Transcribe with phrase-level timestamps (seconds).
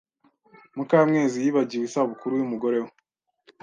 [0.75, 2.91] Mukamwezi yibagiwe isabukuru yumugore we.